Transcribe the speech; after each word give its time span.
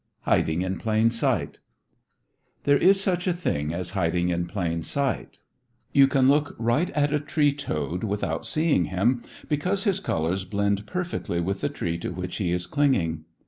HIDING 0.21 0.63
IN 0.63 0.79
PLAIN 0.79 1.11
SIGHT 1.11 1.59
There 2.63 2.75
is 2.79 2.99
such 2.99 3.27
a 3.27 3.33
thing 3.35 3.71
as 3.71 3.91
hiding 3.91 4.29
in 4.29 4.47
plain 4.47 4.81
sight. 4.81 5.41
You 5.93 6.07
can 6.07 6.27
look 6.27 6.55
right 6.57 6.89
at 6.89 7.13
a 7.13 7.19
tree 7.19 7.53
toad 7.53 8.03
without 8.03 8.43
seeing 8.47 8.85
him, 8.85 9.21
because 9.47 9.83
his 9.83 9.99
colors 9.99 10.43
blend 10.43 10.87
perfectly 10.87 11.39
with 11.39 11.61
the 11.61 11.69
tree 11.69 11.99
to 11.99 12.09
which 12.11 12.37
he 12.37 12.51
is 12.51 12.65
clinging. 12.65 13.25